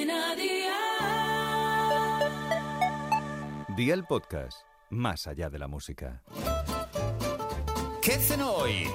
[0.00, 0.76] Cadena Dial.
[3.76, 6.22] Día el podcast, más allá de la música.
[8.00, 8.88] ¿Qué cenó hoy?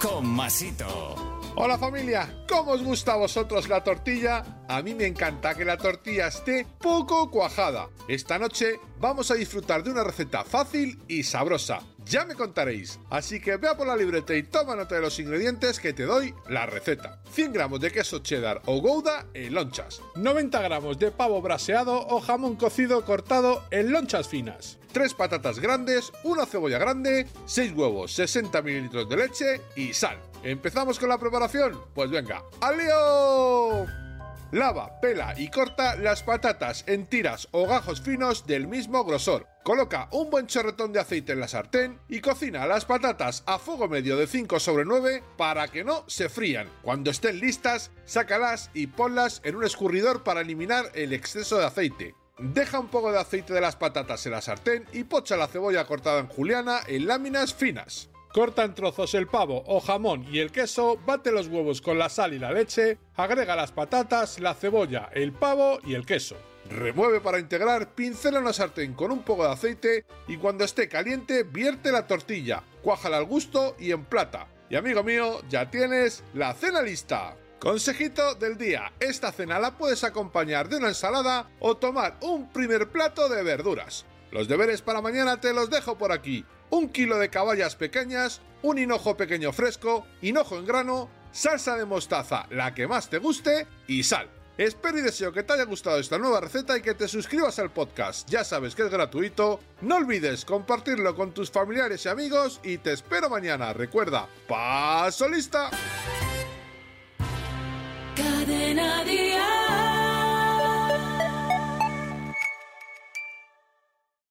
[0.00, 1.14] Con Masito.
[1.56, 4.59] Hola familia, ¿cómo os gusta a vosotros la tortilla?
[4.70, 7.88] A mí me encanta que la tortilla esté poco cuajada.
[8.06, 11.80] Esta noche vamos a disfrutar de una receta fácil y sabrosa.
[12.04, 13.00] Ya me contaréis.
[13.10, 16.36] Así que vea por la libreta y toma nota de los ingredientes que te doy
[16.48, 17.20] la receta.
[17.32, 20.02] 100 gramos de queso cheddar o gouda en lonchas.
[20.14, 24.78] 90 gramos de pavo braseado o jamón cocido cortado en lonchas finas.
[24.92, 30.20] 3 patatas grandes, una cebolla grande, 6 huevos, 60 mililitros de leche y sal.
[30.44, 31.76] ¿Empezamos con la preparación?
[31.92, 34.09] Pues venga, ¡al lío!
[34.52, 39.46] Lava, pela y corta las patatas en tiras o gajos finos del mismo grosor.
[39.62, 43.88] Coloca un buen chorretón de aceite en la sartén y cocina las patatas a fuego
[43.88, 46.68] medio de 5 sobre 9 para que no se frían.
[46.82, 52.14] Cuando estén listas, sácalas y ponlas en un escurridor para eliminar el exceso de aceite.
[52.38, 55.86] Deja un poco de aceite de las patatas en la sartén y pocha la cebolla
[55.86, 58.09] cortada en juliana en láminas finas.
[58.32, 62.08] Corta en trozos el pavo o jamón y el queso, bate los huevos con la
[62.08, 66.36] sal y la leche, agrega las patatas, la cebolla, el pavo y el queso.
[66.68, 71.42] Remueve para integrar, pincela una sartén con un poco de aceite y cuando esté caliente
[71.42, 74.46] vierte la tortilla, cuájala al gusto y emplata.
[74.68, 77.36] Y amigo mío, ya tienes la cena lista.
[77.58, 82.90] Consejito del día, esta cena la puedes acompañar de una ensalada o tomar un primer
[82.90, 84.06] plato de verduras.
[84.30, 86.44] Los deberes para mañana te los dejo por aquí.
[86.70, 92.46] Un kilo de caballas pequeñas, un hinojo pequeño fresco, hinojo en grano, salsa de mostaza,
[92.50, 94.28] la que más te guste, y sal.
[94.56, 97.70] Espero y deseo que te haya gustado esta nueva receta y que te suscribas al
[97.70, 98.28] podcast.
[98.28, 99.58] Ya sabes que es gratuito.
[99.80, 103.72] No olvides compartirlo con tus familiares y amigos y te espero mañana.
[103.72, 105.70] Recuerda, paso lista.